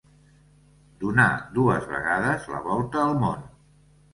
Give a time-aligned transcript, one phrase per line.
[1.03, 1.27] Donà
[1.57, 3.49] dues vegades la volta al món.